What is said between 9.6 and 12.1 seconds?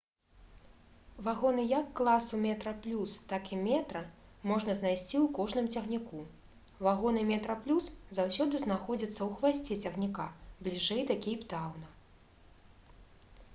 цягніка бліжэй да кейптаўна